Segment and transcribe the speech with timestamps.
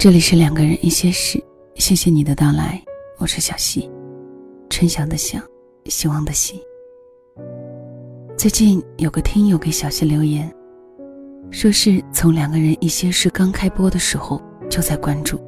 [0.00, 1.38] 这里是两个人一些事，
[1.74, 2.82] 谢谢你的到来，
[3.18, 3.86] 我是小溪，
[4.70, 5.38] 春晓的晓，
[5.90, 6.58] 希望的希。
[8.34, 10.50] 最近有个听友给小溪留言，
[11.50, 14.40] 说是从两个人一些事刚开播的时候
[14.70, 15.38] 就在关注，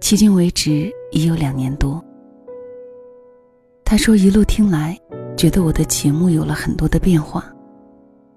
[0.00, 2.02] 迄今为止已有两年多。
[3.84, 4.98] 他说一路听来，
[5.36, 7.44] 觉得我的节目有了很多的变化，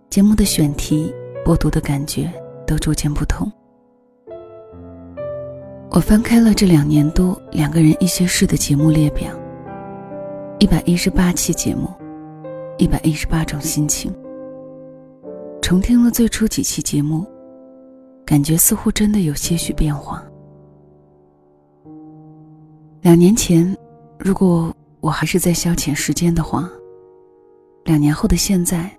[0.10, 1.10] 节目的选题、
[1.46, 2.30] 播读的感觉
[2.68, 3.50] 都逐渐不同。
[5.92, 9.28] 我翻开了这两年多两个人一些事的节目列表，
[10.60, 11.90] 一百一十八期节目，
[12.78, 14.14] 一百一十八种心情。
[15.64, 17.26] 重听了最初几期节目，
[18.24, 20.24] 感觉似乎真的有些许变化。
[23.02, 23.76] 两年前，
[24.20, 26.70] 如果我还是在消遣时间的话，
[27.86, 28.96] 两年后的现在，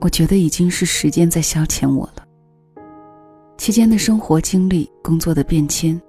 [0.00, 2.27] 我觉得已经是时间在消遣我了。
[3.58, 6.00] 期间的生活经历、工作的变迁、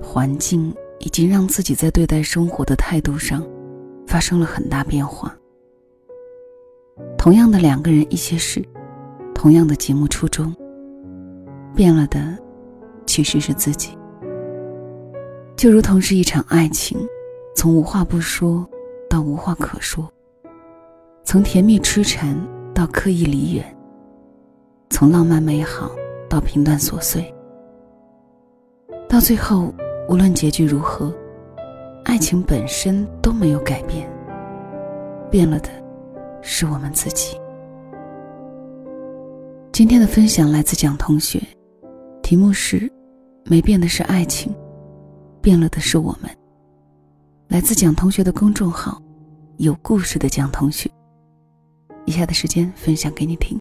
[0.00, 3.42] 环境，已经让自己在对待生活的态度上
[4.06, 5.34] 发生了很大变化。
[7.16, 8.62] 同样的两个人一些事，
[9.34, 10.54] 同样的节目初衷，
[11.74, 12.38] 变了的
[13.06, 13.96] 其实是自己。
[15.56, 16.98] 就如同是一场爱情，
[17.56, 18.68] 从无话不说
[19.08, 20.06] 到无话可说，
[21.24, 22.38] 从甜蜜痴缠
[22.74, 23.64] 到刻意离远，
[24.90, 25.90] 从浪漫美好。
[26.28, 27.34] 到平淡琐碎，
[29.08, 29.72] 到最后，
[30.08, 31.12] 无论结局如何，
[32.04, 34.08] 爱情本身都没有改变。
[35.30, 35.68] 变了的，
[36.42, 37.38] 是我们自己。
[39.72, 41.40] 今天的分享来自蒋同学，
[42.22, 42.90] 题目是
[43.44, 44.54] “没变的是爱情，
[45.40, 46.30] 变了的是我们”。
[47.48, 49.00] 来自蒋同学的公众号
[49.56, 50.90] “有故事的蒋同学”。
[52.04, 53.60] 以下的时间分享给你听。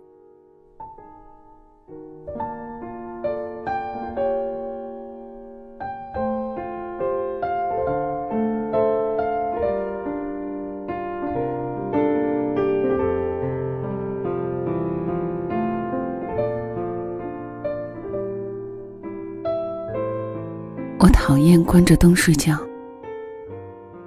[21.48, 22.60] 厌关着灯睡觉，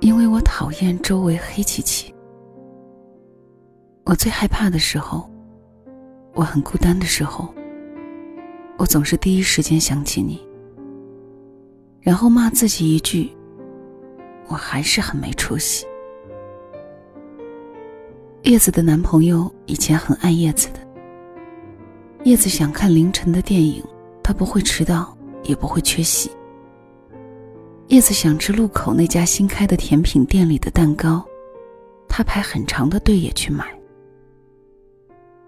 [0.01, 2.15] 因为我讨厌周围黑漆漆。
[4.05, 5.31] 我最害怕的时候，
[6.35, 7.49] 我很孤单的时候，
[8.77, 10.47] 我总是第一时间想起你，
[12.01, 13.31] 然后骂自己一句
[14.49, 15.87] ：“我还是很没出息。”
[18.45, 20.81] 叶子的男朋友以前很爱叶子的，
[22.25, 23.83] 叶子想看凌晨的电影，
[24.23, 26.31] 他不会迟到，也不会缺席。
[27.91, 31.27] 叶子想吃路口那家新开的甜品店里的蛋糕，
[32.09, 33.67] 他排很长的队也去买。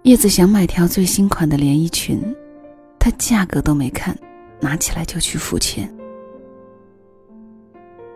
[0.03, 2.21] 叶子想买条最新款的连衣裙，
[2.99, 4.19] 他价格都没看，
[4.59, 5.89] 拿起来就去付钱。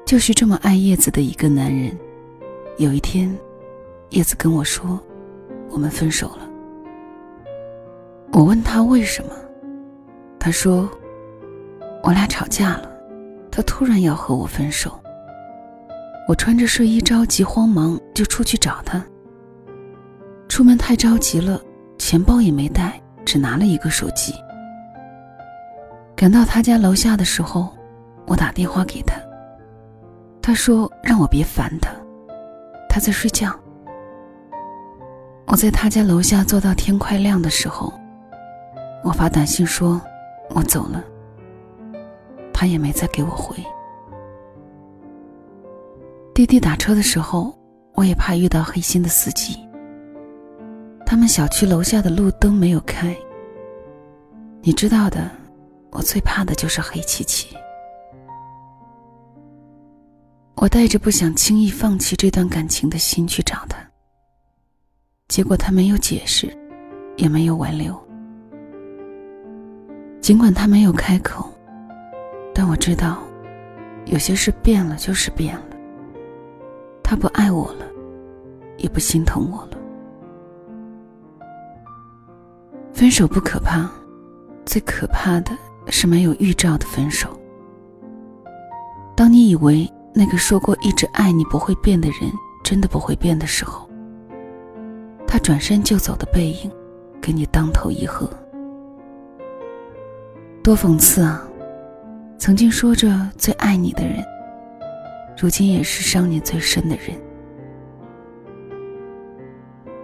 [0.04, 1.96] 就是这么爱叶子的一个男人，
[2.78, 3.32] 有一天，
[4.10, 5.00] 叶子跟我说，
[5.70, 6.50] 我们分手了。
[8.32, 9.30] 我问他为什么，
[10.36, 10.90] 他说，
[12.02, 12.95] 我俩吵架了。
[13.56, 15.00] 他突然要和我分手，
[16.28, 19.02] 我穿着睡衣着急慌忙就出去找他。
[20.46, 21.58] 出门太着急了，
[21.96, 24.34] 钱包也没带，只拿了一个手机。
[26.14, 27.74] 赶到他家楼下的时候，
[28.26, 29.14] 我打电话给他，
[30.42, 31.88] 他说让我别烦他，
[32.90, 33.58] 他在睡觉。
[35.46, 37.90] 我在他家楼下坐到天快亮的时候，
[39.02, 39.98] 我发短信说
[40.50, 41.02] 我走了。
[42.58, 43.54] 他也没再给我回。
[46.32, 47.54] 滴滴打车的时候，
[47.92, 49.58] 我也怕遇到黑心的司机。
[51.04, 53.14] 他们小区楼下的路灯没有开。
[54.62, 55.30] 你知道的，
[55.90, 57.54] 我最怕的就是黑漆漆。
[60.54, 63.76] 我带着不想轻易放弃这段感情的心去找他，
[65.28, 66.50] 结果他没有解释，
[67.18, 67.94] 也没有挽留。
[70.22, 71.52] 尽管他没有开口。
[72.58, 73.18] 但我知道，
[74.06, 75.62] 有些事变了就是变了。
[77.02, 77.84] 他不爱我了，
[78.78, 79.76] 也不心疼我了。
[82.94, 83.86] 分手不可怕，
[84.64, 85.52] 最可怕的
[85.88, 87.28] 是没有预兆的分手。
[89.14, 92.32] 当你以为那个说过一直爱你不会变的人
[92.64, 93.86] 真的不会变的时候，
[95.26, 96.70] 他转身就走的背影，
[97.20, 98.26] 给你当头一喝。
[100.62, 101.45] 多讽刺啊！
[102.38, 104.24] 曾经说着最爱你的人，
[105.36, 107.18] 如今也是伤你最深的人。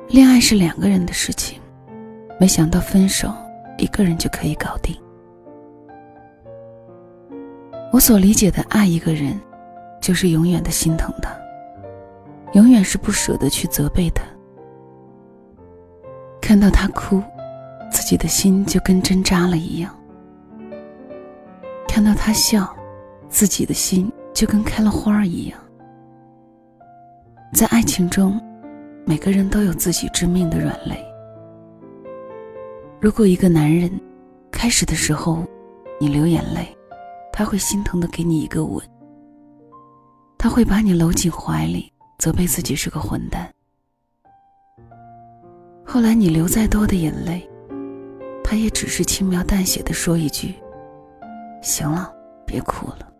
[0.08, 1.60] 恋爱是两个人的事情，
[2.40, 3.32] 没想到分手
[3.78, 4.96] 一个人就可以搞定。
[7.92, 9.38] 我所理解的爱一个人，
[10.00, 11.30] 就是永远的心疼他，
[12.54, 14.22] 永远是不舍得去责备他。
[16.40, 17.22] 看到他哭，
[17.90, 19.90] 自己的心就跟针扎了一样；
[21.94, 22.74] 看到他笑，
[23.28, 25.60] 自己的心就跟开了花儿一样。
[27.52, 28.40] 在爱情中，
[29.04, 30.96] 每个人都有自己致命的软肋。
[32.98, 33.90] 如果一个男人
[34.50, 35.44] 开始的时候
[36.00, 36.74] 你流眼泪，
[37.30, 38.82] 他会心疼的给你一个吻，
[40.38, 43.52] 他会把你搂进怀里，责备自己是个混蛋。
[45.84, 47.46] 后来你流再多的眼泪，
[48.42, 50.54] 他也只是轻描淡写的说一句
[51.62, 52.14] ：“行了，
[52.44, 53.10] 别哭了。”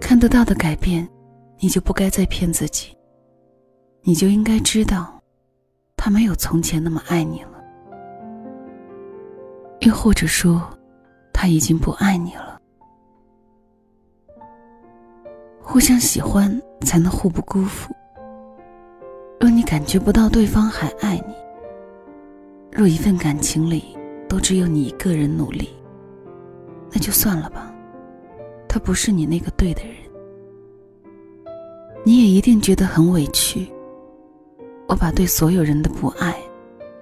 [0.00, 1.08] 看得到的改变。
[1.64, 2.88] 你就不该再骗自己，
[4.00, 5.22] 你就应该知道，
[5.96, 7.62] 他没有从前那么爱你了，
[9.82, 10.68] 又或者说，
[11.32, 12.60] 他已经不爱你了。
[15.60, 17.94] 互相喜欢才能互不辜负。
[19.38, 21.34] 若你感觉不到对方还爱你，
[22.72, 23.96] 若一份感情里
[24.28, 25.68] 都只有你一个人努力，
[26.92, 27.74] 那就算了吧，
[28.68, 29.94] 他不是你那个对的人。
[32.04, 33.66] 你也一定觉得很委屈。
[34.88, 36.36] 我把对所有人的不爱，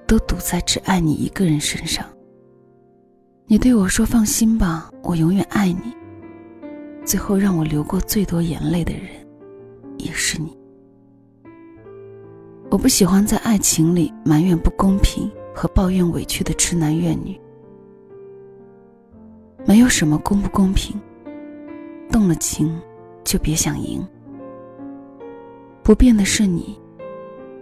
[0.06, 2.06] 都赌在只爱你一个人身上。
[3.46, 5.92] 你对我说：“放心吧，我永远爱你。”
[7.04, 9.08] 最后让我流过最多眼泪的人，
[9.96, 10.56] 也是你。
[12.70, 17.39] 我不喜欢在爱情里埋怨不公平和抱怨委屈的痴男怨女。
[19.66, 20.98] 没有什么公不公平，
[22.10, 22.80] 动了情
[23.24, 24.06] 就别想赢。
[25.82, 26.78] 不变的是你，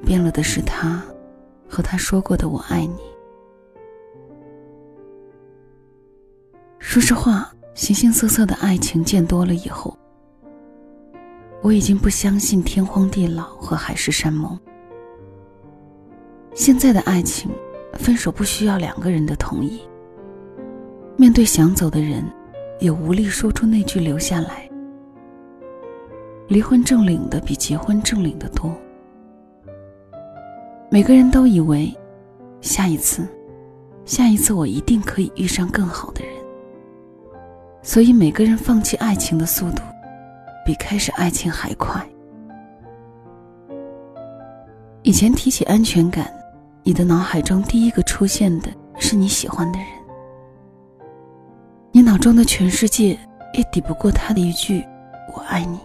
[0.05, 1.03] 变了的是他，
[1.69, 2.99] 和他说过的“我爱你”。
[6.79, 9.97] 说实话，形形色色的爱情见多了以后，
[11.63, 14.59] 我已经不相信天荒地老和海誓山盟。
[16.55, 17.51] 现在的爱情，
[17.95, 19.81] 分手不需要两个人的同意。
[21.21, 22.25] 面对想走的人，
[22.79, 24.71] 也无力说出那句“留下来”。
[26.47, 28.73] 离婚证领的比结婚证领的多。
[30.89, 31.93] 每个人都以为，
[32.61, 33.27] 下一次，
[34.05, 36.33] 下一次我一定可以遇上更好的人。
[37.83, 39.83] 所以每个人放弃爱情的速度，
[40.65, 42.01] 比开始爱情还快。
[45.03, 46.33] 以前提起安全感，
[46.85, 48.71] 你的脑海中第一个出现的
[49.01, 49.89] 是你喜欢的人，
[52.09, 53.09] 脑中的全世界
[53.53, 54.83] 也抵不过他的一句
[55.31, 55.79] “我爱你”。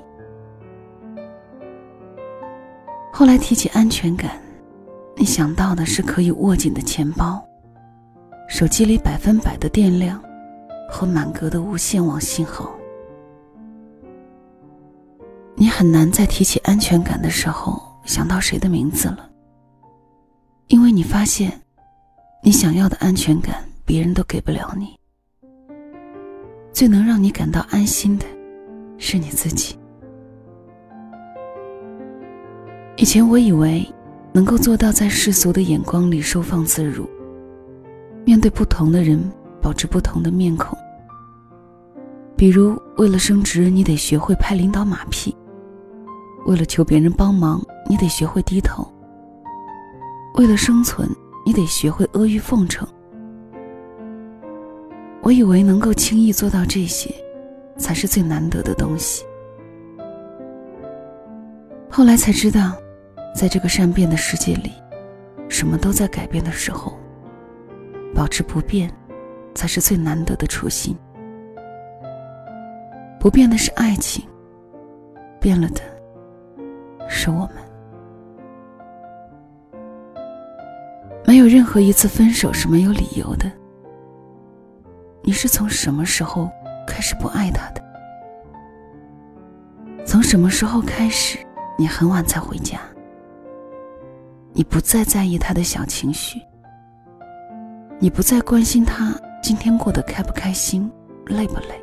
[3.12, 4.42] 后来提起安全感，
[5.18, 7.46] 你想到的是可以握紧的钱包，
[8.48, 10.18] 手机里百分百的电量，
[10.90, 12.74] 和满格的无线网信号。
[15.56, 19.30] 你很难在提起安全感的时候想到谁的名字了，
[20.68, 21.52] 因为你发现，
[22.42, 24.98] 你想要的安全感别人都给不了你。
[26.74, 28.26] 最能让你感到安心的，
[28.98, 29.78] 是你自己。
[32.98, 33.88] 以前我以为，
[34.34, 37.08] 能够做到在世俗的眼光里收放自如，
[38.26, 39.24] 面对不同的人
[39.62, 40.76] 保持不同的面孔。
[42.36, 45.32] 比如，为了升职，你得学会拍领导马屁；
[46.48, 48.84] 为了求别人帮忙，你得学会低头；
[50.40, 51.08] 为了生存，
[51.46, 52.88] 你得学会阿谀奉承。
[55.24, 57.10] 我以为能够轻易做到这些，
[57.78, 59.26] 才是最难得的东西。
[61.90, 62.74] 后来才知道。
[63.36, 64.72] 在这个善变的世界里，
[65.50, 66.96] 什么都在改变的时候，
[68.14, 68.94] 保持不变，
[69.56, 70.96] 才是最难得的初心。
[73.20, 74.24] 不变的是爱情，
[75.40, 75.82] 变了的
[77.10, 77.56] 是我们。
[81.26, 83.52] 没有任何一次分手是没有理由的。
[85.26, 86.52] 你是从什么时候
[86.86, 87.82] 开始不爱他的？
[90.06, 91.40] 从什么时候开始，
[91.78, 92.82] 你很晚才回家？
[94.52, 96.42] 你不再在意他的小情绪，
[98.00, 100.92] 你不再关心他今天过得开不开心、
[101.28, 101.82] 累不累。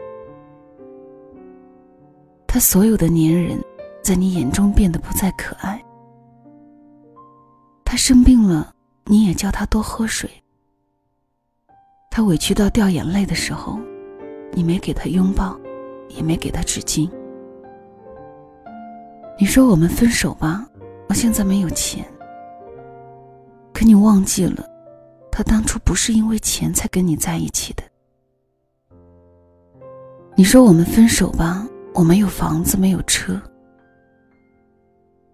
[2.47, 3.59] 他所有的粘人，
[4.03, 5.83] 在你眼中变得不再可爱。
[7.87, 8.75] 他生病了，
[9.07, 10.31] 你也叫他多喝水。
[12.13, 13.79] 他委屈到掉眼泪的时候，
[14.53, 15.57] 你没给他拥抱，
[16.09, 17.09] 也没给他纸巾。
[19.39, 20.67] 你说我们分手吧，
[21.09, 22.05] 我现在没有钱。
[23.73, 24.69] 可你忘记了，
[25.31, 27.83] 他当初不是因为钱才跟你在一起的。
[30.35, 31.65] 你说我们分手吧，
[31.95, 33.41] 我没有房子，没有车。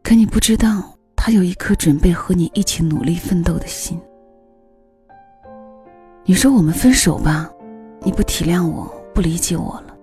[0.03, 3.99] 可你不知道，他有一颗准备和你一起努力奋斗的心。
[6.29, 7.49] 你说我们分手吧，
[8.03, 9.97] 你不体谅我，不理解我了。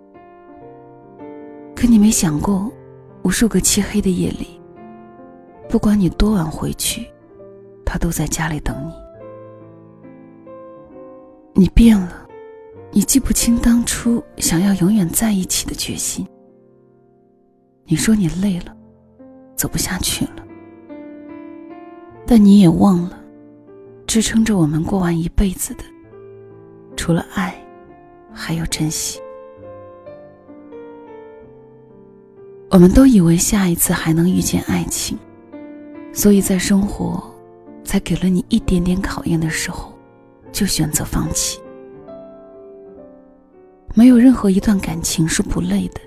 [1.75, 2.72] 可你没想过，
[3.24, 4.58] 无数个漆黑的夜里，
[5.68, 7.06] 不管你多晚回去，
[7.86, 8.94] 他都在家里等你。
[11.62, 12.25] 你变了，
[12.94, 16.25] 你记不清当初想要永远在一起的决心。
[17.84, 18.74] 你说你累了，
[19.58, 20.46] 走不下去了，
[22.25, 23.20] 但你也忘了，
[24.08, 25.84] 支撑着我们过完一辈子的。
[27.03, 27.53] 除了爱，
[28.31, 29.19] 还有珍惜。
[32.69, 35.19] 我们都以为下一次还能遇见爱情，
[36.13, 37.22] 所以在生活
[37.83, 39.91] 才给了你一点点考验的时候，
[40.53, 41.60] 就选择放弃。
[43.93, 46.00] 没有任何一段感情是不累的，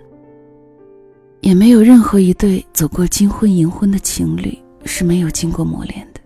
[1.42, 6.20] 也没有任何一对走过金婚银婚的情侣是没有经过磨练的。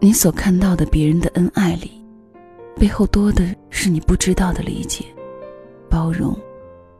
[0.00, 2.01] 你所看到的别人的恩爱里。
[2.76, 5.04] 背后多的是你不知道的理解、
[5.88, 6.36] 包容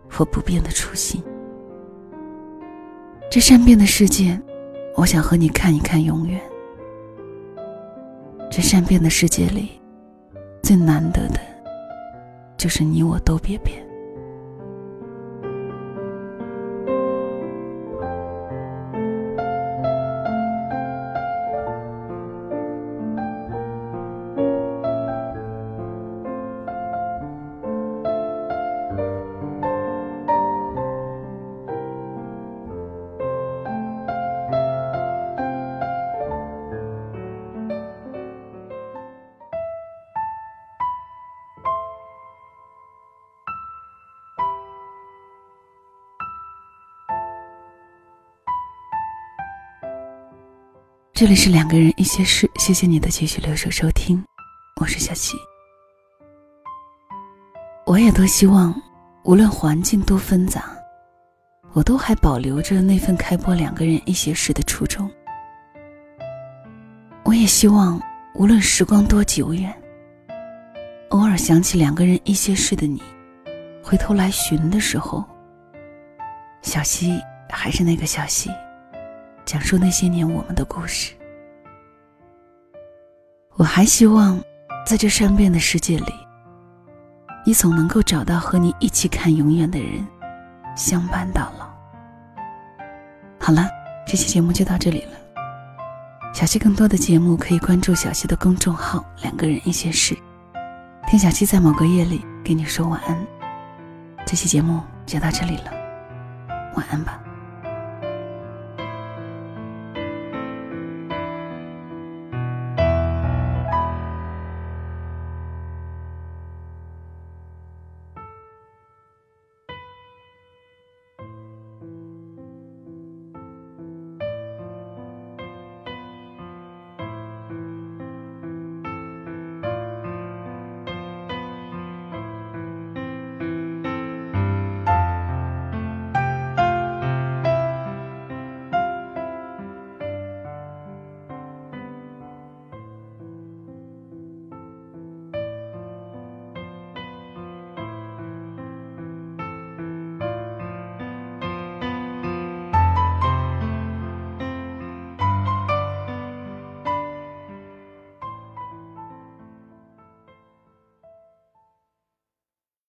[0.08, 1.22] 和不变的初心。
[3.30, 4.40] 这善变的世界，
[4.96, 6.40] 我想和你看一看永远。
[8.50, 9.80] 这善变的世界里，
[10.62, 11.40] 最难得的，
[12.56, 13.82] 就是你我都别变。
[51.22, 54.20] 这里是两个人一些事，谢谢你的继续留守收听，
[54.80, 55.36] 我是小溪。
[57.86, 58.74] 我也多希望，
[59.22, 60.64] 无论环境多纷杂，
[61.74, 65.08] 我都还保留着那份开播两个人一些事的初衷。
[67.22, 68.02] 我也希望，
[68.34, 69.72] 无论时光多久远，
[71.10, 73.00] 偶尔想起两个人一些事的你，
[73.80, 75.24] 回头来寻的时候，
[76.62, 77.16] 小溪
[77.48, 78.50] 还是那个小溪。
[79.44, 81.14] 讲述那些年我们的故事。
[83.56, 84.40] 我还希望，
[84.86, 86.12] 在这善变的世界里，
[87.44, 90.06] 你总能够找到和你一起看永远的人，
[90.74, 91.66] 相伴到老。
[93.38, 93.68] 好了，
[94.06, 95.12] 这期节目就到这里了。
[96.32, 100.16] 小溪更多的节目可以关注小溪的公众号“两个人一些事”，
[101.06, 103.26] 听小溪在某个夜里给你说晚安。
[104.24, 105.70] 这期节目就到这里了，
[106.74, 107.21] 晚安吧。